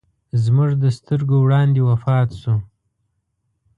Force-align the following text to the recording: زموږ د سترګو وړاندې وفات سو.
زموږ 0.43 0.71
د 0.83 0.85
سترګو 0.97 1.35
وړاندې 1.41 1.79
وفات 1.89 2.29
سو. 2.41 2.53